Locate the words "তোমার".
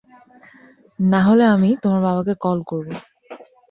1.83-2.01